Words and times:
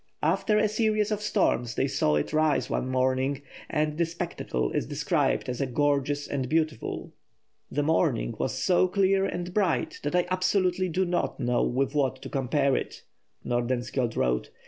After 0.23 0.57
a 0.57 0.67
series 0.67 1.11
of 1.11 1.21
storms 1.21 1.75
they 1.75 1.87
saw 1.87 2.15
it 2.15 2.33
rise 2.33 2.71
one 2.71 2.89
morning, 2.89 3.43
and 3.69 3.99
the 3.99 4.05
spectacle 4.07 4.71
is 4.71 4.87
described 4.87 5.47
as 5.47 5.61
gorgeous 5.61 6.27
and 6.27 6.49
beautiful. 6.49 7.13
"The 7.69 7.83
morning 7.83 8.33
was 8.39 8.55
so 8.55 8.87
clear 8.87 9.25
and 9.25 9.53
bright 9.53 9.99
that 10.01 10.15
I 10.15 10.25
absolutely 10.31 10.89
do 10.89 11.05
not 11.05 11.39
know 11.39 11.61
with 11.61 11.93
what 11.93 12.19
to 12.23 12.29
compare 12.29 12.75
it," 12.75 13.03
Nordenskjold 13.45 14.15
wrote. 14.15 14.49